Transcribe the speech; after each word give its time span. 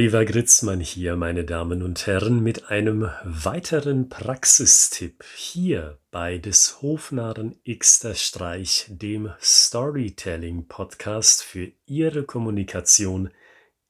Oliver 0.00 0.24
Gritzmann 0.24 0.80
hier, 0.80 1.14
meine 1.14 1.44
Damen 1.44 1.82
und 1.82 2.06
Herren, 2.06 2.42
mit 2.42 2.70
einem 2.70 3.10
weiteren 3.22 4.08
Praxistipp 4.08 5.22
hier 5.36 5.98
bei 6.10 6.38
des 6.38 6.80
Hofnarren 6.80 7.60
Xter 7.68 8.14
Streich, 8.14 8.86
dem 8.88 9.30
Storytelling 9.42 10.68
Podcast 10.68 11.42
für 11.42 11.70
Ihre 11.84 12.24
Kommunikation 12.24 13.28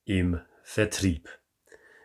im 0.04 0.40
Vertrieb. 0.64 1.28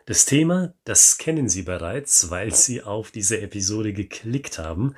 Das 0.04 0.24
Thema, 0.24 0.72
das 0.84 1.18
kennen 1.18 1.48
Sie 1.48 1.62
bereits, 1.62 2.30
weil 2.30 2.54
Sie 2.54 2.84
auf 2.84 3.10
diese 3.10 3.40
Episode 3.40 3.92
geklickt 3.92 4.60
haben. 4.60 4.94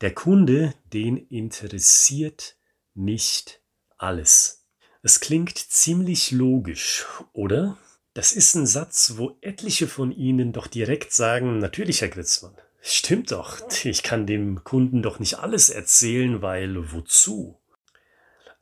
Der 0.00 0.12
Kunde, 0.12 0.74
den 0.92 1.16
interessiert 1.16 2.56
nicht 2.94 3.62
alles. 3.98 4.66
Es 5.02 5.20
klingt 5.20 5.58
ziemlich 5.58 6.32
logisch, 6.32 7.06
oder? 7.32 7.78
Das 8.14 8.32
ist 8.32 8.54
ein 8.54 8.66
Satz, 8.66 9.14
wo 9.16 9.38
etliche 9.40 9.88
von 9.88 10.12
Ihnen 10.12 10.52
doch 10.52 10.66
direkt 10.66 11.12
sagen, 11.12 11.58
natürlich, 11.58 12.02
Herr 12.02 12.08
Gritzmann. 12.08 12.54
Stimmt 12.82 13.32
doch, 13.32 13.60
ich 13.84 14.02
kann 14.02 14.26
dem 14.26 14.64
Kunden 14.64 15.02
doch 15.02 15.18
nicht 15.18 15.38
alles 15.38 15.70
erzählen, 15.70 16.42
weil 16.42 16.92
wozu? 16.92 17.58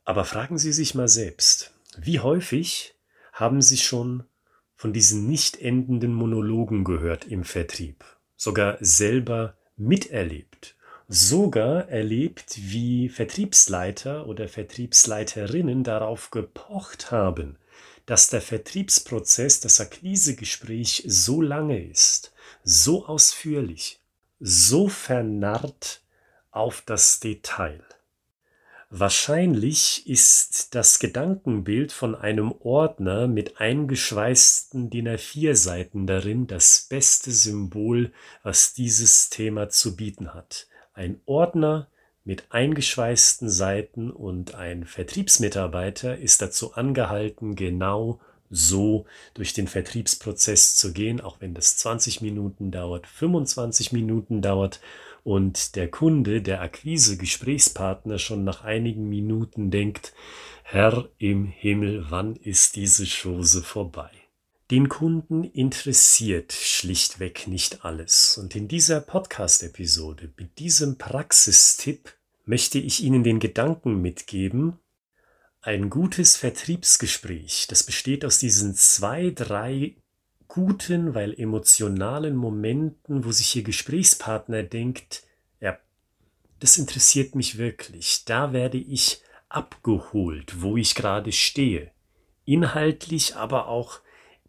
Aber 0.05 0.23
fragen 0.23 0.57
Sie 0.57 0.71
sich 0.71 0.95
mal 0.95 1.09
selbst, 1.09 1.73
wie 1.97 2.19
häufig 2.19 2.95
haben 3.33 3.61
Sie 3.61 3.77
schon 3.77 4.23
von 4.75 4.93
diesen 4.93 5.27
nicht 5.27 5.61
endenden 5.61 6.13
Monologen 6.13 6.83
gehört 6.83 7.25
im 7.25 7.43
Vertrieb, 7.43 8.05
sogar 8.37 8.77
selber 8.79 9.57
miterlebt, 9.75 10.75
sogar 11.07 11.89
erlebt, 11.89 12.57
wie 12.57 13.09
Vertriebsleiter 13.09 14.27
oder 14.27 14.47
Vertriebsleiterinnen 14.47 15.83
darauf 15.83 16.31
gepocht 16.31 17.11
haben, 17.11 17.57
dass 18.11 18.27
der 18.27 18.41
Vertriebsprozess, 18.41 19.61
das 19.61 19.79
Akquisegespräch 19.79 21.05
so 21.07 21.41
lange 21.41 21.81
ist, 21.81 22.33
so 22.61 23.05
ausführlich, 23.05 24.01
so 24.41 24.89
vernarrt 24.89 26.01
auf 26.51 26.83
das 26.85 27.21
Detail. 27.21 27.81
Wahrscheinlich 28.89 30.09
ist 30.09 30.75
das 30.75 30.99
Gedankenbild 30.99 31.93
von 31.93 32.13
einem 32.13 32.51
Ordner 32.51 33.29
mit 33.29 33.61
eingeschweißten 33.61 34.89
DIN 34.89 35.07
A4 35.07 35.55
Seiten 35.55 36.05
darin 36.05 36.47
das 36.47 36.87
beste 36.89 37.31
Symbol, 37.31 38.11
was 38.43 38.73
dieses 38.73 39.29
Thema 39.29 39.69
zu 39.69 39.95
bieten 39.95 40.33
hat. 40.33 40.67
Ein 40.93 41.21
Ordner 41.25 41.87
mit 42.23 42.45
eingeschweißten 42.49 43.49
Seiten 43.49 44.11
und 44.11 44.55
ein 44.55 44.85
Vertriebsmitarbeiter 44.85 46.17
ist 46.17 46.41
dazu 46.41 46.73
angehalten, 46.73 47.55
genau 47.55 48.19
so 48.49 49.05
durch 49.33 49.53
den 49.53 49.67
Vertriebsprozess 49.67 50.75
zu 50.75 50.93
gehen, 50.93 51.21
auch 51.21 51.37
wenn 51.39 51.53
das 51.53 51.77
20 51.77 52.21
Minuten 52.21 52.69
dauert, 52.69 53.07
25 53.07 53.91
Minuten 53.93 54.41
dauert 54.41 54.81
und 55.23 55.75
der 55.75 55.89
Kunde, 55.89 56.41
der 56.41 56.61
Akquise-Gesprächspartner 56.61 58.19
schon 58.19 58.43
nach 58.43 58.63
einigen 58.63 59.07
Minuten 59.07 59.71
denkt, 59.71 60.13
Herr 60.63 61.09
im 61.17 61.45
Himmel, 61.45 62.05
wann 62.09 62.35
ist 62.35 62.75
diese 62.75 63.05
Chose 63.05 63.61
vorbei? 63.61 64.20
Den 64.71 64.87
Kunden 64.87 65.43
interessiert 65.43 66.53
schlichtweg 66.53 67.45
nicht 67.45 67.83
alles. 67.83 68.37
Und 68.37 68.55
in 68.55 68.69
dieser 68.69 69.01
Podcast-Episode, 69.01 70.31
mit 70.37 70.59
diesem 70.59 70.97
Praxistipp, 70.97 72.13
möchte 72.45 72.79
ich 72.79 73.03
Ihnen 73.03 73.25
den 73.25 73.41
Gedanken 73.41 74.01
mitgeben, 74.01 74.79
ein 75.59 75.89
gutes 75.89 76.37
Vertriebsgespräch, 76.37 77.67
das 77.67 77.83
besteht 77.83 78.23
aus 78.23 78.39
diesen 78.39 78.73
zwei, 78.73 79.31
drei 79.31 79.97
guten, 80.47 81.13
weil 81.15 81.33
emotionalen 81.33 82.37
Momenten, 82.37 83.25
wo 83.25 83.33
sich 83.33 83.53
Ihr 83.57 83.63
Gesprächspartner 83.63 84.63
denkt, 84.63 85.23
ja, 85.59 85.77
das 86.61 86.77
interessiert 86.77 87.35
mich 87.35 87.57
wirklich, 87.57 88.23
da 88.23 88.53
werde 88.53 88.77
ich 88.77 89.21
abgeholt, 89.49 90.61
wo 90.61 90.77
ich 90.77 90.95
gerade 90.95 91.33
stehe, 91.33 91.91
inhaltlich, 92.45 93.35
aber 93.35 93.67
auch 93.67 93.99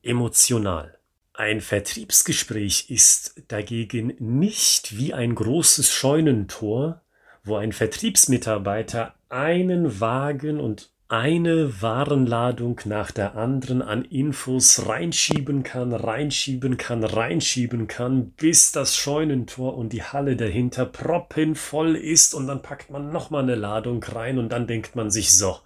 emotional. 0.02 0.98
Ein 1.34 1.60
Vertriebsgespräch 1.60 2.90
ist 2.90 3.42
dagegen 3.48 4.14
nicht 4.18 4.98
wie 4.98 5.14
ein 5.14 5.34
großes 5.34 5.92
Scheunentor, 5.92 7.00
wo 7.44 7.56
ein 7.56 7.72
Vertriebsmitarbeiter 7.72 9.14
einen 9.28 10.00
Wagen 10.00 10.60
und 10.60 10.92
eine 11.12 11.82
Warenladung 11.82 12.80
nach 12.86 13.10
der 13.10 13.36
anderen 13.36 13.82
an 13.82 14.02
Infos 14.06 14.86
reinschieben 14.86 15.62
kann, 15.62 15.92
reinschieben 15.92 16.78
kann, 16.78 17.04
reinschieben 17.04 17.86
kann, 17.86 18.30
bis 18.30 18.72
das 18.72 18.96
Scheunentor 18.96 19.76
und 19.76 19.92
die 19.92 20.02
Halle 20.02 20.36
dahinter 20.36 20.86
proppenvoll 20.86 21.96
ist 21.96 22.34
und 22.34 22.46
dann 22.46 22.62
packt 22.62 22.90
man 22.90 23.12
nochmal 23.12 23.42
eine 23.42 23.56
Ladung 23.56 24.02
rein 24.02 24.38
und 24.38 24.52
dann 24.52 24.66
denkt 24.66 24.96
man 24.96 25.10
sich 25.10 25.32
so, 25.32 25.58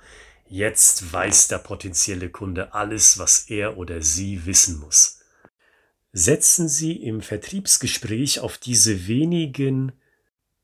Jetzt 0.49 1.13
weiß 1.13 1.49
der 1.49 1.59
potenzielle 1.59 2.31
Kunde 2.31 2.73
alles, 2.73 3.19
was 3.19 3.51
er 3.51 3.79
oder 3.79 4.01
sie 4.01 4.47
wissen 4.47 4.79
muss. 4.79 5.21
Setzen 6.13 6.67
Sie 6.69 6.93
im 6.93 7.21
Vertriebsgespräch 7.21 8.41
auf 8.41 8.57
diese 8.57 9.07
wenigen 9.07 9.93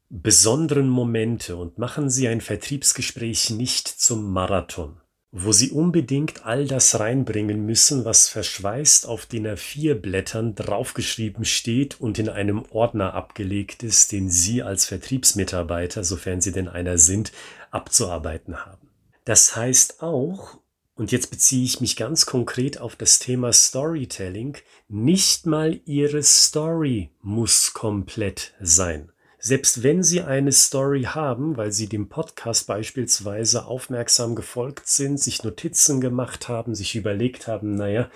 besonderen 0.09 0.89
Momente 0.89 1.57
und 1.57 1.79
machen 1.79 2.09
Sie 2.09 2.27
ein 2.29 2.41
Vertriebsgespräch 2.41 3.51
nicht 3.51 3.89
zum 3.89 4.33
Marathon, 4.33 5.01
wo 5.31 5.53
Sie 5.53 5.71
unbedingt 5.71 6.47
all 6.47 6.67
das 6.67 7.01
reinbringen 7.01 7.67
müssen, 7.67 8.07
was 8.07 8.29
verschweißt 8.29 9.05
auf 9.07 9.27
den 9.27 9.47
A4 9.47 9.95
Blättern 9.95 10.55
draufgeschrieben 10.55 11.45
steht 11.45 12.01
und 12.01 12.19
in 12.19 12.31
einem 12.31 12.65
Ordner 12.71 13.13
abgelegt 13.13 13.83
ist, 13.83 14.13
den 14.13 14.31
Sie 14.31 14.63
als 14.63 14.87
Vertriebsmitarbeiter, 14.87 16.03
sofern 16.03 16.41
Sie 16.41 16.53
denn 16.53 16.69
einer 16.69 16.97
sind, 16.97 17.33
abzuarbeiten 17.71 18.65
haben. 18.65 18.82
Das 19.25 19.55
heißt 19.55 20.03
auch, 20.03 20.59
und 20.95 21.13
jetzt 21.13 21.31
beziehe 21.31 21.65
ich 21.65 21.81
mich 21.81 21.97
ganz 21.97 22.27
konkret 22.27 22.79
auf 22.79 22.97
das 22.97 23.19
Thema 23.19 23.53
Storytelling, 23.53 24.59
nicht 24.89 25.47
mal 25.47 25.81
Ihre 25.85 26.23
Story 26.23 27.11
muss 27.21 27.73
komplett 27.73 28.55
sein. 28.61 29.11
Selbst 29.39 29.83
wenn 29.83 30.05
Sie 30.05 30.21
eine 30.21 30.53
Story 30.53 31.03
haben, 31.03 31.57
weil 31.57 31.73
Sie 31.73 31.89
dem 31.89 32.09
Podcast 32.09 32.69
beispielsweise 32.69 33.65
aufmerksam 33.65 34.37
gefolgt 34.37 34.87
sind, 34.87 35.19
sich 35.19 35.43
Notizen 35.43 36.01
gemacht 36.01 36.49
haben, 36.49 36.77
sich 36.77 36.95
überlegt 36.95 37.49
haben, 37.49 37.75
naja, 37.75 38.09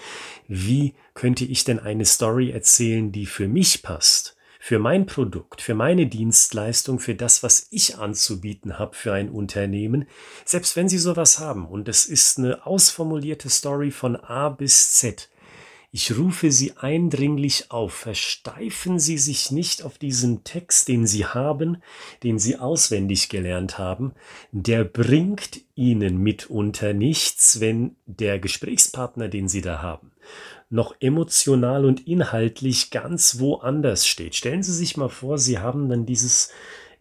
wie 0.46 0.94
könnte 1.14 1.44
ich 1.44 1.64
denn 1.64 1.80
eine 1.80 2.04
Story 2.04 2.50
erzählen, 2.50 3.10
die 3.10 3.26
für 3.26 3.48
mich 3.48 3.82
passt? 3.82 4.35
Für 4.66 4.80
mein 4.80 5.06
Produkt, 5.06 5.62
für 5.62 5.76
meine 5.76 6.08
Dienstleistung, 6.08 6.98
für 6.98 7.14
das, 7.14 7.44
was 7.44 7.68
ich 7.70 7.98
anzubieten 7.98 8.80
habe 8.80 8.96
für 8.96 9.12
ein 9.12 9.28
Unternehmen, 9.28 10.08
selbst 10.44 10.74
wenn 10.74 10.88
Sie 10.88 10.98
sowas 10.98 11.38
haben. 11.38 11.68
Und 11.68 11.86
es 11.86 12.04
ist 12.04 12.38
eine 12.38 12.66
ausformulierte 12.66 13.48
Story 13.48 13.92
von 13.92 14.16
A 14.16 14.48
bis 14.48 14.94
Z, 14.94 15.28
ich 15.92 16.18
rufe 16.18 16.50
Sie 16.50 16.76
eindringlich 16.76 17.70
auf, 17.70 17.92
versteifen 17.94 18.98
Sie 18.98 19.16
sich 19.16 19.50
nicht 19.50 19.82
auf 19.82 19.96
diesen 19.96 20.44
Text, 20.44 20.88
den 20.88 21.06
Sie 21.06 21.24
haben, 21.24 21.78
den 22.22 22.38
Sie 22.38 22.58
auswendig 22.58 23.30
gelernt 23.30 23.78
haben, 23.78 24.12
der 24.52 24.84
bringt 24.84 25.62
Ihnen 25.74 26.18
mitunter 26.18 26.92
nichts, 26.92 27.60
wenn 27.60 27.96
der 28.04 28.38
Gesprächspartner, 28.38 29.28
den 29.28 29.48
Sie 29.48 29.62
da 29.62 29.80
haben, 29.80 30.12
noch 30.68 30.96
emotional 31.00 31.84
und 31.84 32.06
inhaltlich 32.06 32.90
ganz 32.90 33.38
woanders 33.38 34.06
steht. 34.06 34.34
Stellen 34.34 34.62
Sie 34.62 34.72
sich 34.72 34.96
mal 34.96 35.08
vor, 35.08 35.38
Sie 35.38 35.58
haben 35.58 35.88
dann 35.88 36.06
dieses 36.06 36.50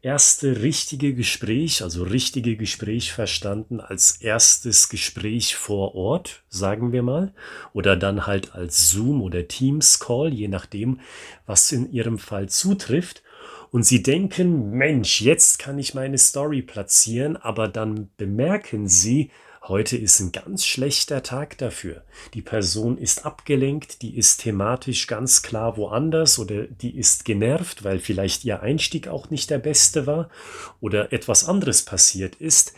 erste 0.06 0.62
richtige 0.62 1.16
Gespräch, 1.16 1.82
also 1.82 2.04
richtige 2.04 2.58
Gespräch 2.58 3.12
verstanden 3.12 3.80
als 3.80 4.22
erstes 4.22 4.88
Gespräch 4.90 5.56
vor 5.56 5.96
Ort, 5.96 6.44
sagen 6.48 6.92
wir 6.92 7.02
mal, 7.02 7.34
oder 7.74 7.98
dann 7.98 8.28
halt 8.28 8.54
als 8.54 8.92
Zoom 8.92 9.24
oder 9.24 9.48
Teams 9.48 10.00
Call, 10.00 10.32
je 10.32 10.48
nachdem, 10.48 11.00
was 11.48 11.72
in 11.72 11.92
Ihrem 11.92 12.20
Fall 12.20 12.50
zutrifft. 12.50 13.24
Und 13.72 13.84
Sie 13.84 14.04
denken, 14.04 14.70
Mensch, 14.70 15.22
jetzt 15.22 15.58
kann 15.58 15.80
ich 15.80 15.96
meine 15.96 16.20
Story 16.20 16.62
platzieren, 16.62 17.36
aber 17.36 17.68
dann 17.68 18.12
bemerken 18.16 18.88
Sie, 18.88 19.32
Heute 19.68 19.98
ist 19.98 20.20
ein 20.20 20.32
ganz 20.32 20.64
schlechter 20.64 21.24
Tag 21.24 21.58
dafür. 21.58 22.04
Die 22.36 22.44
Person 22.44 23.00
ist 23.00 23.26
abgelenkt, 23.26 24.04
die 24.04 24.16
ist 24.16 24.42
thematisch 24.42 25.08
ganz 25.08 25.42
klar 25.42 25.76
woanders 25.76 26.38
oder 26.38 26.68
die 26.68 26.96
ist 26.96 27.26
genervt, 27.26 27.84
weil 27.84 27.98
vielleicht 27.98 28.46
ihr 28.46 28.62
Einstieg 28.62 29.08
auch 29.08 29.32
nicht 29.32 29.50
der 29.50 29.58
beste 29.58 30.06
war 30.06 30.30
oder 30.82 31.12
etwas 31.14 31.50
anderes 31.50 31.84
passiert 31.84 32.36
ist. 32.36 32.76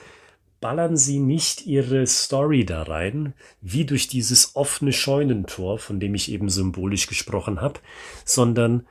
Ballern 0.62 0.95
Sie 0.95 1.19
nicht 1.19 1.66
Ihre 1.68 2.07
Story 2.07 2.63
da 2.63 2.84
rein, 2.84 3.33
wie 3.60 3.83
durch 3.83 4.07
dieses 4.07 4.56
offene 4.56 4.94
Scheunentor, 4.94 5.80
von 5.80 6.00
dem 6.00 6.16
ich 6.16 6.31
eben 6.31 6.50
symbolisch 6.50 7.07
gesprochen 7.07 7.60
habe, 7.60 7.81
sondern 8.24 8.88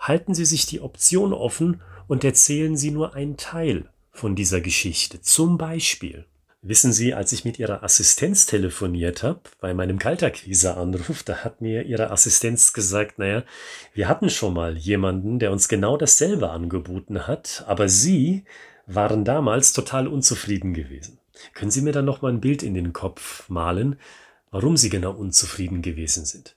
halten 0.00 0.34
Sie 0.34 0.46
sich 0.46 0.66
die 0.66 0.80
Option 0.80 1.32
offen 1.32 1.80
und 2.08 2.24
erzählen 2.24 2.76
Sie 2.76 2.90
nur 2.90 3.14
einen 3.14 3.36
Teil 3.36 3.88
von 4.10 4.34
dieser 4.34 4.60
Geschichte. 4.60 5.20
Zum 5.20 5.58
Beispiel 5.58 6.26
Wissen 6.68 6.92
Sie, 6.92 7.14
als 7.14 7.30
ich 7.30 7.44
mit 7.44 7.60
Ihrer 7.60 7.84
Assistenz 7.84 8.44
telefoniert 8.44 9.22
habe, 9.22 9.38
bei 9.60 9.72
meinem 9.72 10.00
Kaltakquise-Anruf, 10.00 11.22
da 11.22 11.44
hat 11.44 11.60
mir 11.60 11.84
Ihre 11.84 12.10
Assistenz 12.10 12.72
gesagt, 12.72 13.20
naja, 13.20 13.44
wir 13.94 14.08
hatten 14.08 14.30
schon 14.30 14.54
mal 14.54 14.76
jemanden, 14.76 15.38
der 15.38 15.52
uns 15.52 15.68
genau 15.68 15.96
dasselbe 15.96 16.50
angeboten 16.50 17.28
hat, 17.28 17.62
aber 17.68 17.88
Sie 17.88 18.42
waren 18.86 19.24
damals 19.24 19.74
total 19.74 20.08
unzufrieden 20.08 20.74
gewesen. 20.74 21.20
Können 21.54 21.70
Sie 21.70 21.82
mir 21.82 21.92
dann 21.92 22.04
noch 22.04 22.20
mal 22.20 22.32
ein 22.32 22.40
Bild 22.40 22.64
in 22.64 22.74
den 22.74 22.92
Kopf 22.92 23.48
malen, 23.48 23.94
warum 24.50 24.76
Sie 24.76 24.88
genau 24.88 25.12
unzufrieden 25.12 25.82
gewesen 25.82 26.24
sind? 26.24 26.56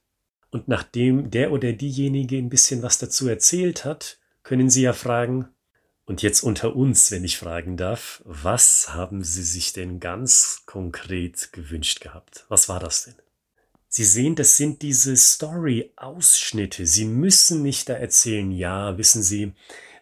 Und 0.50 0.68
nachdem 0.68 1.30
der 1.30 1.52
oder 1.52 1.72
diejenige 1.72 2.38
ein 2.38 2.50
bisschen 2.50 2.82
was 2.82 2.98
dazu 2.98 3.28
erzählt 3.28 3.86
hat, 3.86 4.18
können 4.42 4.72
Sie 4.72 4.82
ja 4.82 4.94
fragen, 4.94 5.50
und 6.10 6.24
jetzt 6.24 6.42
unter 6.42 6.76
uns, 6.76 7.12
wenn 7.12 7.24
ich 7.24 7.38
fragen 7.38 7.78
darf, 7.78 8.24
was 8.26 8.96
haben 8.96 9.24
Sie 9.24 9.44
sich 9.44 9.74
denn 9.74 10.00
ganz 10.00 10.64
konkret 10.66 11.54
gewünscht 11.54 12.02
gehabt? 12.02 12.46
Was 12.50 12.68
war 12.68 12.80
das 12.80 13.06
denn? 13.06 13.14
Sie 13.90 14.04
sehen, 14.04 14.34
das 14.34 14.58
sind 14.58 14.82
diese 14.82 15.16
Story-Ausschnitte. 15.16 16.88
Sie 16.88 17.06
müssen 17.06 17.62
nicht 17.62 17.90
da 17.90 17.94
erzählen, 17.94 18.52
ja, 18.52 18.98
wissen 18.98 19.22
Sie, 19.22 19.54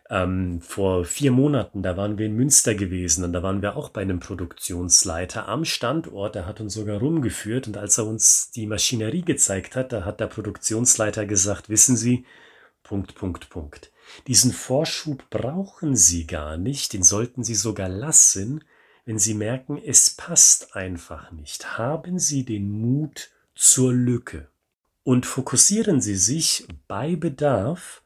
ähm, 0.10 0.62
vor 0.62 1.04
vier 1.04 1.32
Monaten, 1.32 1.84
da 1.84 1.98
waren 1.98 2.18
wir 2.18 2.28
in 2.28 2.38
Münster 2.38 2.74
gewesen 2.74 3.26
und 3.26 3.34
da 3.34 3.44
waren 3.44 3.62
wir 3.62 3.76
auch 3.76 3.90
bei 3.90 4.00
einem 4.00 4.22
Produktionsleiter 4.22 5.50
am 5.50 5.66
Standort, 5.66 6.36
der 6.36 6.46
hat 6.46 6.62
uns 6.62 6.76
sogar 6.76 7.00
rumgeführt 7.00 7.68
und 7.68 7.76
als 7.76 7.98
er 7.98 8.06
uns 8.06 8.50
die 8.52 8.66
Maschinerie 8.66 9.24
gezeigt 9.24 9.76
hat, 9.76 9.92
da 9.92 10.06
hat 10.06 10.22
der 10.22 10.28
Produktionsleiter 10.28 11.26
gesagt, 11.26 11.68
wissen 11.68 11.98
Sie, 11.98 12.26
Punkt, 12.82 13.14
Punkt, 13.16 13.50
Punkt. 13.50 13.92
Diesen 14.28 14.52
Vorschub 14.52 15.30
brauchen 15.30 15.96
Sie 15.96 16.28
gar 16.28 16.58
nicht, 16.58 16.94
den 16.94 17.04
sollten 17.04 17.44
Sie 17.44 17.56
sogar 17.56 17.90
lassen, 17.90 18.64
wenn 19.06 19.20
Sie 19.20 19.34
merken, 19.34 19.78
es 19.78 20.10
passt 20.10 20.76
einfach 20.76 21.32
nicht. 21.32 21.78
Haben 21.78 22.20
Sie 22.20 22.44
den 22.44 22.70
Mut 22.70 23.30
zur 23.56 23.94
Lücke 23.94 24.50
und 25.04 25.26
fokussieren 25.26 26.02
Sie 26.02 26.18
sich 26.18 26.68
bei 26.88 27.16
Bedarf 27.16 28.02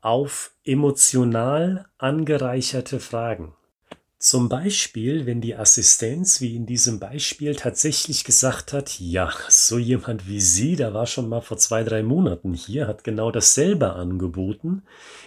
auf 0.00 0.52
emotional 0.64 1.86
angereicherte 1.98 3.00
Fragen. 3.00 3.54
Zum 4.24 4.48
Beispiel, 4.48 5.26
wenn 5.26 5.42
die 5.42 5.54
Assistenz, 5.54 6.40
wie 6.40 6.56
in 6.56 6.64
diesem 6.64 6.98
Beispiel, 6.98 7.54
tatsächlich 7.54 8.24
gesagt 8.24 8.72
hat, 8.72 8.98
ja, 8.98 9.30
so 9.50 9.76
jemand 9.76 10.26
wie 10.26 10.40
Sie, 10.40 10.76
der 10.76 10.94
war 10.94 11.06
schon 11.06 11.28
mal 11.28 11.42
vor 11.42 11.58
zwei, 11.58 11.84
drei 11.84 12.02
Monaten 12.02 12.54
hier, 12.54 12.86
hat 12.86 13.04
genau 13.04 13.30
dasselbe 13.30 13.92
angeboten. 13.92 14.82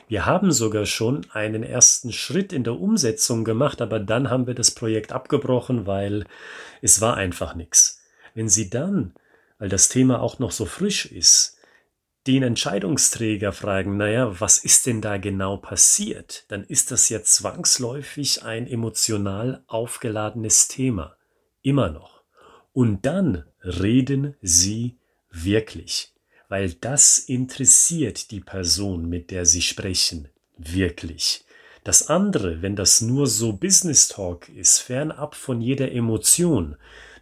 Wir 0.08 0.26
haben 0.26 0.52
sogar 0.52 0.88
schon 0.88 1.28
einen 1.30 1.62
ersten 1.62 2.12
Schritt 2.12 2.52
in 2.52 2.64
der 2.64 2.80
Umsetzung 2.80 3.44
gemacht, 3.44 3.84
aber 3.84 4.00
dann 4.00 4.32
haben 4.32 4.48
wir 4.48 4.56
das 4.56 4.72
Projekt 4.72 5.12
abgebrochen, 5.12 5.86
weil 5.86 6.26
es 6.82 7.00
war 7.00 7.18
einfach 7.18 7.54
nichts. 7.54 8.02
Wenn 8.34 8.50
Sie 8.50 8.68
dann, 8.68 9.14
weil 9.60 9.70
das 9.70 9.90
Thema 9.90 10.24
auch 10.24 10.40
noch 10.40 10.52
so 10.52 10.66
frisch 10.66 11.06
ist, 11.06 11.57
den 12.28 12.44
Entscheidungsträger 12.44 13.54
fragen, 13.54 13.96
naja, 13.96 14.40
was 14.40 14.58
ist 14.58 14.86
denn 14.86 15.02
da 15.02 15.18
genau 15.18 15.58
passiert, 15.58 16.44
dann 16.50 16.64
ist 16.66 16.92
das 16.92 17.08
ja 17.08 17.24
zwangsläufig 17.24 18.44
ein 18.44 18.68
emotional 18.68 19.64
aufgeladenes 19.68 20.68
Thema. 20.68 21.16
Immer 21.62 21.90
noch. 21.90 22.22
Und 22.74 23.06
dann 23.06 23.46
reden 23.64 24.36
Sie 24.42 24.98
wirklich, 25.32 26.14
weil 26.50 26.74
das 26.74 27.18
interessiert 27.18 28.32
die 28.32 28.42
Person, 28.42 29.08
mit 29.08 29.32
der 29.32 29.46
Sie 29.46 29.62
sprechen, 29.62 30.28
wirklich. 30.58 31.46
Das 31.86 32.10
andere, 32.10 32.62
wenn 32.62 32.76
das 32.76 33.00
nur 33.00 33.28
so 33.28 33.54
Business 33.54 34.10
Talk 34.10 34.50
ist, 34.50 34.80
fernab 34.80 35.36
von 35.36 35.62
jeder 35.62 35.92
Emotion, 35.94 36.76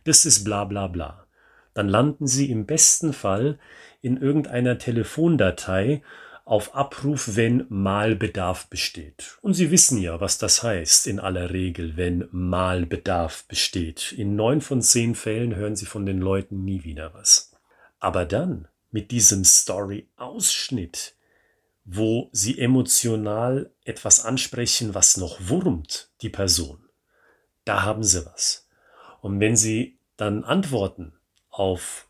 das 0.04 0.26
ist 0.26 0.44
bla 0.44 0.66
bla 0.66 0.88
bla. 0.88 1.28
Dann 1.76 1.90
landen 1.90 2.26
Sie 2.26 2.50
im 2.50 2.66
besten 2.66 3.14
Fall 3.14 3.60
in 4.06 4.18
irgendeiner 4.18 4.78
Telefondatei 4.78 6.04
auf 6.46 6.76
Abruf, 6.76 7.36
wenn 7.36 7.66
mal 7.70 8.16
Bedarf 8.16 8.68
besteht. 8.68 9.40
Und 9.42 9.56
Sie 9.56 9.72
wissen 9.72 9.98
ja, 9.98 10.22
was 10.22 10.38
das 10.38 10.62
heißt 10.62 11.08
in 11.08 11.20
aller 11.20 11.50
Regel, 11.50 11.98
wenn 11.98 12.28
mal 12.32 12.86
Bedarf 12.86 13.46
besteht. 13.46 14.12
In 14.12 14.36
neun 14.36 14.62
von 14.62 14.84
zehn 14.84 15.16
Fällen 15.16 15.56
hören 15.56 15.76
Sie 15.76 15.88
von 15.88 16.06
den 16.06 16.20
Leuten 16.20 16.64
nie 16.64 16.84
wieder 16.84 17.16
was. 17.16 17.52
Aber 18.00 18.26
dann 18.26 18.68
mit 18.92 19.10
diesem 19.10 19.44
Story-Ausschnitt, 19.44 21.16
wo 21.84 22.30
Sie 22.32 22.60
emotional 22.60 23.72
etwas 23.84 24.24
ansprechen, 24.24 24.94
was 24.94 25.18
noch 25.18 25.40
wurmt, 25.50 26.12
die 26.22 26.30
Person, 26.30 26.88
da 27.64 27.82
haben 27.82 28.04
Sie 28.04 28.24
was. 28.24 28.68
Und 29.22 29.40
wenn 29.40 29.56
Sie 29.56 29.98
dann 30.16 30.44
antworten 30.44 31.14
auf 31.50 32.08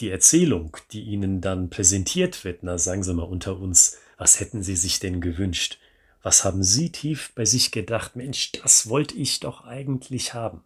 die 0.00 0.10
Erzählung, 0.10 0.76
die 0.92 1.02
Ihnen 1.02 1.40
dann 1.40 1.70
präsentiert 1.70 2.44
wird, 2.44 2.62
na 2.62 2.78
sagen 2.78 3.02
Sie 3.02 3.14
mal 3.14 3.24
unter 3.24 3.58
uns, 3.58 3.98
was 4.16 4.40
hätten 4.40 4.62
Sie 4.62 4.76
sich 4.76 5.00
denn 5.00 5.20
gewünscht? 5.20 5.78
Was 6.22 6.44
haben 6.44 6.62
Sie 6.62 6.90
tief 6.90 7.32
bei 7.34 7.44
sich 7.44 7.70
gedacht, 7.70 8.16
Mensch, 8.16 8.52
das 8.52 8.88
wollte 8.88 9.16
ich 9.16 9.40
doch 9.40 9.64
eigentlich 9.64 10.34
haben? 10.34 10.62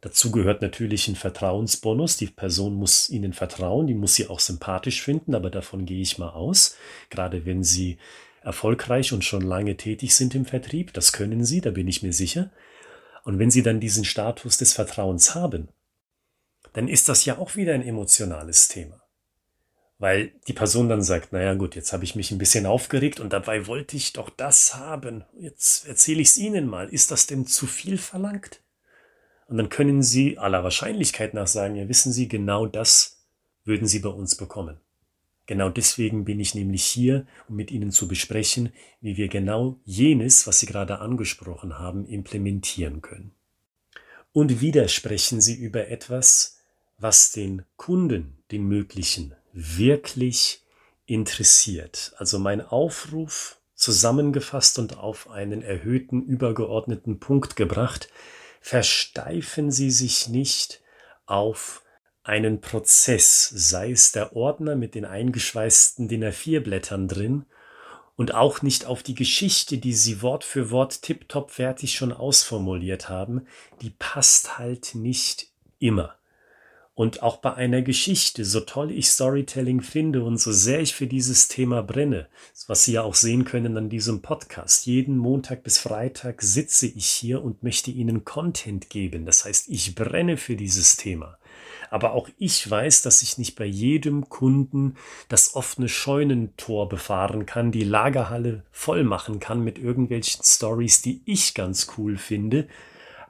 Dazu 0.00 0.30
gehört 0.30 0.62
natürlich 0.62 1.08
ein 1.08 1.16
Vertrauensbonus. 1.16 2.16
Die 2.16 2.28
Person 2.28 2.74
muss 2.74 3.10
Ihnen 3.10 3.32
vertrauen, 3.32 3.88
die 3.88 3.94
muss 3.94 4.14
Sie 4.14 4.28
auch 4.28 4.38
sympathisch 4.38 5.02
finden, 5.02 5.34
aber 5.34 5.50
davon 5.50 5.86
gehe 5.86 6.00
ich 6.00 6.18
mal 6.18 6.30
aus. 6.30 6.76
Gerade 7.10 7.44
wenn 7.44 7.64
Sie 7.64 7.98
erfolgreich 8.42 9.12
und 9.12 9.24
schon 9.24 9.42
lange 9.42 9.76
tätig 9.76 10.14
sind 10.14 10.36
im 10.36 10.44
Vertrieb, 10.44 10.92
das 10.92 11.12
können 11.12 11.44
Sie, 11.44 11.60
da 11.60 11.70
bin 11.70 11.88
ich 11.88 12.04
mir 12.04 12.12
sicher. 12.12 12.50
Und 13.24 13.40
wenn 13.40 13.50
Sie 13.50 13.64
dann 13.64 13.80
diesen 13.80 14.04
Status 14.04 14.56
des 14.56 14.72
Vertrauens 14.72 15.34
haben, 15.34 15.68
dann 16.78 16.86
ist 16.86 17.08
das 17.08 17.24
ja 17.24 17.38
auch 17.38 17.56
wieder 17.56 17.74
ein 17.74 17.82
emotionales 17.82 18.68
Thema. 18.68 19.02
Weil 19.98 20.30
die 20.46 20.52
Person 20.52 20.88
dann 20.88 21.02
sagt, 21.02 21.32
naja 21.32 21.54
gut, 21.54 21.74
jetzt 21.74 21.92
habe 21.92 22.04
ich 22.04 22.14
mich 22.14 22.30
ein 22.30 22.38
bisschen 22.38 22.66
aufgeregt 22.66 23.18
und 23.18 23.32
dabei 23.32 23.66
wollte 23.66 23.96
ich 23.96 24.12
doch 24.12 24.30
das 24.30 24.76
haben. 24.76 25.24
Jetzt 25.36 25.88
erzähle 25.88 26.20
ich 26.20 26.28
es 26.28 26.36
Ihnen 26.36 26.68
mal. 26.68 26.88
Ist 26.88 27.10
das 27.10 27.26
denn 27.26 27.46
zu 27.46 27.66
viel 27.66 27.98
verlangt? 27.98 28.62
Und 29.48 29.56
dann 29.56 29.70
können 29.70 30.04
Sie 30.04 30.38
aller 30.38 30.62
Wahrscheinlichkeit 30.62 31.34
nach 31.34 31.48
sagen, 31.48 31.74
ja 31.74 31.88
wissen 31.88 32.12
Sie, 32.12 32.28
genau 32.28 32.66
das 32.66 33.26
würden 33.64 33.88
Sie 33.88 33.98
bei 33.98 34.10
uns 34.10 34.36
bekommen. 34.36 34.78
Genau 35.46 35.70
deswegen 35.70 36.24
bin 36.24 36.38
ich 36.38 36.54
nämlich 36.54 36.84
hier, 36.84 37.26
um 37.48 37.56
mit 37.56 37.72
Ihnen 37.72 37.90
zu 37.90 38.06
besprechen, 38.06 38.72
wie 39.00 39.16
wir 39.16 39.26
genau 39.26 39.80
jenes, 39.84 40.46
was 40.46 40.60
Sie 40.60 40.66
gerade 40.66 41.00
angesprochen 41.00 41.76
haben, 41.76 42.06
implementieren 42.06 43.02
können. 43.02 43.34
Und 44.30 44.60
wieder 44.60 44.86
sprechen 44.86 45.40
Sie 45.40 45.56
über 45.56 45.88
etwas, 45.88 46.57
was 46.98 47.32
den 47.32 47.64
Kunden, 47.76 48.42
den 48.50 48.64
möglichen, 48.64 49.34
wirklich 49.52 50.62
interessiert. 51.06 52.12
Also 52.18 52.38
mein 52.38 52.60
Aufruf 52.60 53.60
zusammengefasst 53.74 54.78
und 54.78 54.98
auf 54.98 55.30
einen 55.30 55.62
erhöhten 55.62 56.22
übergeordneten 56.22 57.20
Punkt 57.20 57.56
gebracht, 57.56 58.08
versteifen 58.60 59.70
Sie 59.70 59.90
sich 59.90 60.28
nicht 60.28 60.82
auf 61.26 61.82
einen 62.24 62.60
Prozess, 62.60 63.48
sei 63.48 63.92
es 63.92 64.12
der 64.12 64.34
Ordner 64.36 64.76
mit 64.76 64.94
den 64.94 65.04
eingeschweißten 65.04 66.08
DIN 66.08 66.24
A4-Blättern 66.24 67.08
drin 67.08 67.46
und 68.16 68.34
auch 68.34 68.60
nicht 68.62 68.84
auf 68.84 69.02
die 69.02 69.14
Geschichte, 69.14 69.78
die 69.78 69.94
Sie 69.94 70.20
Wort 70.20 70.44
für 70.44 70.70
Wort 70.70 71.02
tiptop 71.02 71.52
fertig 71.52 71.94
schon 71.94 72.12
ausformuliert 72.12 73.08
haben, 73.08 73.46
die 73.80 73.90
passt 73.90 74.58
halt 74.58 74.94
nicht 74.94 75.52
immer. 75.78 76.17
Und 76.98 77.22
auch 77.22 77.36
bei 77.36 77.54
einer 77.54 77.82
Geschichte, 77.82 78.44
so 78.44 78.58
toll 78.58 78.90
ich 78.90 79.08
Storytelling 79.08 79.82
finde 79.82 80.24
und 80.24 80.38
so 80.38 80.50
sehr 80.50 80.80
ich 80.80 80.96
für 80.96 81.06
dieses 81.06 81.46
Thema 81.46 81.80
brenne, 81.80 82.26
was 82.66 82.82
Sie 82.82 82.94
ja 82.94 83.04
auch 83.04 83.14
sehen 83.14 83.44
können 83.44 83.76
an 83.76 83.88
diesem 83.88 84.20
Podcast, 84.20 84.84
jeden 84.84 85.16
Montag 85.16 85.62
bis 85.62 85.78
Freitag 85.78 86.42
sitze 86.42 86.88
ich 86.88 87.06
hier 87.06 87.44
und 87.44 87.62
möchte 87.62 87.92
Ihnen 87.92 88.24
Content 88.24 88.90
geben. 88.90 89.26
Das 89.26 89.44
heißt, 89.44 89.68
ich 89.68 89.94
brenne 89.94 90.36
für 90.36 90.56
dieses 90.56 90.96
Thema. 90.96 91.38
Aber 91.88 92.14
auch 92.14 92.28
ich 92.36 92.68
weiß, 92.68 93.02
dass 93.02 93.22
ich 93.22 93.38
nicht 93.38 93.54
bei 93.54 93.64
jedem 93.64 94.28
Kunden 94.28 94.96
das 95.28 95.54
offene 95.54 95.88
Scheunentor 95.88 96.88
befahren 96.88 97.46
kann, 97.46 97.70
die 97.70 97.84
Lagerhalle 97.84 98.64
voll 98.72 99.04
machen 99.04 99.38
kann 99.38 99.62
mit 99.62 99.78
irgendwelchen 99.78 100.42
Stories, 100.42 101.00
die 101.00 101.22
ich 101.26 101.54
ganz 101.54 101.92
cool 101.96 102.16
finde, 102.16 102.66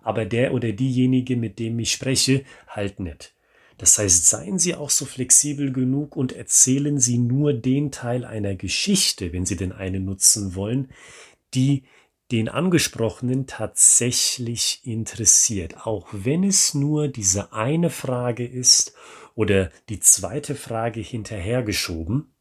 aber 0.03 0.25
der 0.25 0.55
oder 0.55 0.73
diejenige, 0.73 1.37
mit 1.37 1.59
dem 1.59 1.79
ich 1.81 1.93
spreche, 1.93 2.47
halt 2.67 2.99
nicht. 2.99 3.35
Das 3.79 3.97
heißt, 3.97 4.27
seien 4.27 4.59
Sie 4.59 4.75
auch 4.75 4.91
so 4.91 5.05
flexibel 5.07 5.73
genug 5.73 6.17
und 6.17 6.33
erzählen 6.33 6.99
Sie 6.99 7.17
nur 7.17 7.55
den 7.55 7.93
Teil 7.93 8.25
einer 8.25 8.57
Geschichte, 8.57 9.33
wenn 9.33 9.47
Sie 9.47 9.57
denn 9.57 9.73
eine 9.73 10.01
nutzen 10.01 10.57
wollen, 10.57 10.91
die 11.55 11.85
den 12.33 12.49
Angesprochenen 12.49 13.47
tatsächlich 13.47 14.81
interessiert, 14.83 15.87
auch 15.87 16.09
wenn 16.13 16.45
es 16.45 16.75
nur 16.75 17.09
diese 17.09 17.53
eine 17.53 17.89
Frage 17.89 18.47
ist 18.47 18.93
oder 19.35 19.71
die 19.89 20.01
zweite 20.01 20.55
Frage 20.55 21.01
hinterhergeschoben. 21.01 22.33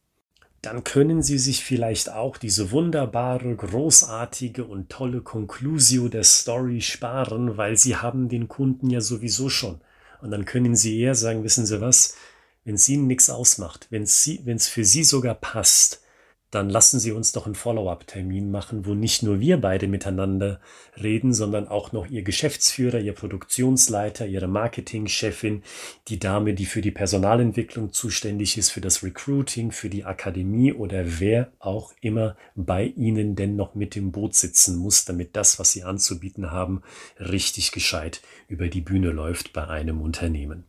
dann 0.63 0.84
können 0.84 1.22
Sie 1.22 1.38
sich 1.38 1.63
vielleicht 1.63 2.12
auch 2.12 2.36
diese 2.38 2.72
wunderbare, 2.72 3.56
großartige 3.56 4.65
und 4.65 4.89
tolle 4.89 5.22
Conclusio 5.22 6.10
der 6.10 6.24
Story 6.24 6.82
sparen, 6.82 7.58
weil 7.58 7.77
Sie 7.77 7.96
haben 7.96 8.27
den 8.27 8.48
Kunden 8.48 8.89
ja 8.89 9.00
sowieso 9.00 9.50
schon. 9.50 9.79
Und 10.21 10.31
dann 10.31 10.45
können 10.45 10.75
Sie 10.75 11.00
eher 11.00 11.15
sagen, 11.15 11.43
wissen 11.43 11.65
Sie 11.65 11.81
was, 11.81 12.15
wenn 12.63 12.75
es 12.75 12.89
Ihnen 12.89 13.07
nichts 13.07 13.29
ausmacht, 13.29 13.88
wenn 13.89 14.03
es 14.03 14.67
für 14.67 14.83
Sie 14.83 15.03
sogar 15.03 15.36
passt, 15.36 16.01
dann 16.49 16.69
lassen 16.69 16.99
Sie 16.99 17.11
uns 17.11 17.33
doch 17.33 17.45
einen 17.45 17.55
Follow-up-Termin 17.55 18.49
machen, 18.49 18.85
wo 18.85 18.93
nicht 18.93 19.21
nur 19.21 19.41
wir 19.41 19.59
beide 19.59 19.87
miteinander 19.87 20.61
reden, 21.01 21.33
sondern 21.33 21.67
auch 21.67 21.91
noch 21.91 22.07
Ihr 22.07 22.21
Geschäftsführer, 22.21 22.99
Ihr 22.99 23.13
Produktionsleiter, 23.13 24.25
Ihre 24.25 24.47
Marketingchefin, 24.47 25.63
die 26.07 26.19
Dame, 26.19 26.53
die 26.53 26.65
für 26.65 26.79
die 26.79 26.91
Personalentwicklung 26.91 27.91
zuständig 27.91 28.57
ist, 28.57 28.71
für 28.71 28.79
das 28.79 29.03
Recruiting, 29.03 29.71
für 29.71 29.89
die 29.89 30.05
Akademie 30.05 30.71
oder 30.71 31.19
wer 31.19 31.51
auch 31.59 31.93
immer 31.99 32.37
bei 32.55 32.85
Ihnen 32.85 33.35
denn 33.35 33.57
noch 33.57 33.75
mit 33.75 33.97
im 33.97 34.13
Boot 34.13 34.33
sitzen 34.33 34.77
muss, 34.77 35.03
damit 35.03 35.35
das, 35.35 35.59
was 35.59 35.71
Sie 35.71 35.83
anzubieten 35.83 36.51
haben, 36.51 36.81
richtig 37.19 37.73
gescheit 37.73 38.21
über 38.47 38.69
die 38.69 38.81
Bühne 38.81 39.11
läuft 39.11 39.51
bei 39.51 39.67
einem 39.67 40.01
Unternehmen. 40.01 40.63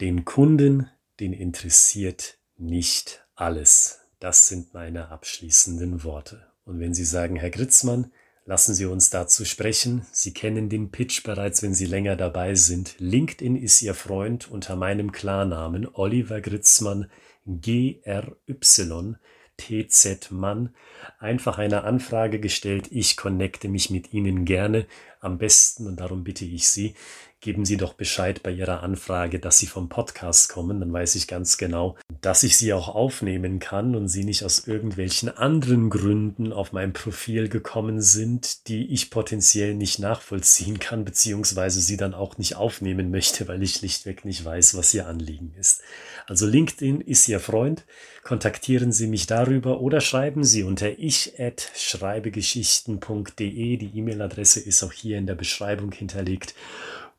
Den 0.00 0.24
Kunden, 0.24 0.88
den 1.18 1.32
interessiert 1.32 2.38
nicht 2.56 3.26
alles 3.34 4.05
das 4.18 4.46
sind 4.46 4.74
meine 4.74 5.08
abschließenden 5.08 6.04
Worte. 6.04 6.46
Und 6.64 6.80
wenn 6.80 6.94
Sie 6.94 7.04
sagen, 7.04 7.36
Herr 7.36 7.50
Gritzmann, 7.50 8.12
lassen 8.44 8.74
Sie 8.74 8.86
uns 8.86 9.10
dazu 9.10 9.44
sprechen. 9.44 10.06
Sie 10.12 10.32
kennen 10.32 10.68
den 10.68 10.90
Pitch 10.90 11.22
bereits, 11.22 11.62
wenn 11.62 11.74
Sie 11.74 11.86
länger 11.86 12.16
dabei 12.16 12.54
sind. 12.54 12.94
LinkedIn 12.98 13.56
ist 13.56 13.82
Ihr 13.82 13.94
Freund 13.94 14.50
unter 14.50 14.76
meinem 14.76 15.12
Klarnamen 15.12 15.88
Oliver 15.92 16.40
Gritzmann 16.40 17.10
GRY. 17.46 19.16
TZ 19.58 20.30
Mann 20.30 20.74
einfach 21.18 21.58
eine 21.58 21.84
Anfrage 21.84 22.40
gestellt. 22.40 22.88
Ich 22.90 23.16
connecte 23.16 23.68
mich 23.68 23.90
mit 23.90 24.12
Ihnen 24.12 24.44
gerne. 24.44 24.86
Am 25.20 25.38
besten, 25.38 25.86
und 25.86 26.00
darum 26.00 26.24
bitte 26.24 26.44
ich 26.44 26.68
Sie, 26.68 26.94
geben 27.40 27.64
Sie 27.64 27.76
doch 27.76 27.94
Bescheid 27.94 28.42
bei 28.42 28.50
Ihrer 28.50 28.82
Anfrage, 28.82 29.38
dass 29.38 29.58
Sie 29.58 29.66
vom 29.66 29.88
Podcast 29.88 30.48
kommen. 30.48 30.80
Dann 30.80 30.92
weiß 30.92 31.14
ich 31.14 31.28
ganz 31.28 31.58
genau, 31.58 31.96
dass 32.20 32.42
ich 32.42 32.56
Sie 32.56 32.72
auch 32.72 32.88
aufnehmen 32.88 33.58
kann 33.58 33.94
und 33.94 34.08
Sie 34.08 34.24
nicht 34.24 34.44
aus 34.44 34.66
irgendwelchen 34.66 35.28
anderen 35.28 35.90
Gründen 35.90 36.52
auf 36.52 36.72
mein 36.72 36.92
Profil 36.92 37.48
gekommen 37.48 38.00
sind, 38.00 38.68
die 38.68 38.92
ich 38.92 39.10
potenziell 39.10 39.74
nicht 39.74 39.98
nachvollziehen 39.98 40.78
kann, 40.78 41.04
beziehungsweise 41.04 41.80
Sie 41.80 41.96
dann 41.96 42.14
auch 42.14 42.38
nicht 42.38 42.56
aufnehmen 42.56 43.10
möchte, 43.10 43.48
weil 43.48 43.62
ich 43.62 43.74
schlichtweg 43.74 44.24
nicht 44.24 44.44
weiß, 44.44 44.76
was 44.76 44.92
Ihr 44.94 45.06
Anliegen 45.06 45.54
ist. 45.58 45.82
Also 46.26 46.46
LinkedIn 46.46 47.00
ist 47.00 47.26
Ihr 47.28 47.40
Freund. 47.40 47.84
Kontaktieren 48.24 48.92
Sie 48.92 49.06
mich 49.06 49.26
darüber 49.26 49.80
oder 49.80 50.00
schreiben 50.00 50.42
Sie 50.42 50.64
unter 50.64 50.98
ich@schreibegeschichten.de. 50.98 53.76
Die 53.76 53.98
E-Mail-Adresse 53.98 54.58
ist 54.60 54.82
auch 54.82 54.92
hier 54.92 55.18
in 55.18 55.26
der 55.26 55.36
Beschreibung 55.36 55.92
hinterlegt. 55.92 56.54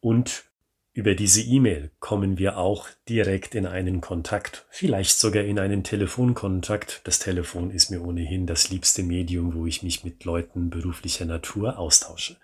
Und 0.01 0.43
über 0.93 1.15
diese 1.15 1.41
E-Mail 1.41 1.91
kommen 1.99 2.37
wir 2.39 2.57
auch 2.57 2.87
direkt 3.07 3.55
in 3.55 3.67
einen 3.67 4.01
Kontakt, 4.01 4.65
vielleicht 4.71 5.19
sogar 5.19 5.43
in 5.43 5.59
einen 5.59 5.83
Telefonkontakt. 5.83 7.01
Das 7.03 7.19
Telefon 7.19 7.69
ist 7.69 7.91
mir 7.91 8.01
ohnehin 8.01 8.47
das 8.47 8.71
liebste 8.71 9.03
Medium, 9.03 9.53
wo 9.53 9.67
ich 9.67 9.83
mich 9.83 10.03
mit 10.03 10.25
Leuten 10.25 10.71
beruflicher 10.71 11.25
Natur 11.25 11.77
austausche. 11.77 12.37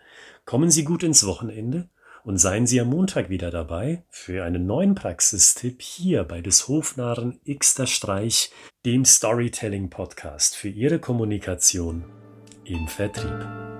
Kommen 0.45 0.69
Sie 0.69 0.83
gut 0.83 1.01
ins 1.01 1.25
Wochenende 1.25 1.89
und 2.23 2.37
seien 2.37 2.67
Sie 2.67 2.79
am 2.79 2.89
Montag 2.89 3.29
wieder 3.29 3.51
dabei 3.51 4.03
für 4.09 4.43
einen 4.43 4.65
neuen 4.65 4.95
Praxistipp 4.95 5.81
hier 5.81 6.23
bei 6.23 6.41
des 6.41 6.67
Hofnarren 6.67 7.39
Xter 7.47 7.87
Streich, 7.87 8.51
dem 8.85 9.05
Storytelling 9.05 9.89
Podcast 9.89 10.55
für 10.55 10.69
Ihre 10.69 10.99
Kommunikation 10.99 12.05
im 12.65 12.87
Vertrieb. 12.87 13.72